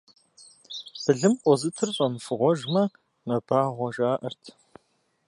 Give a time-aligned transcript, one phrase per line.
[1.03, 2.83] Былым къозытыр щӏэмыфыгъуэжмэ,
[3.27, 4.43] мэбагъуэ жаӏэрт.